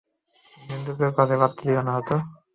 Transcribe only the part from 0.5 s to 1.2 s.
নিন্দুকদের